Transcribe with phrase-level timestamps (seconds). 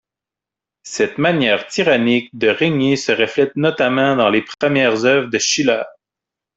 [0.81, 5.83] Cette manière tyrannique de régner se reflète notamment dans les premières œuvres de Schiller.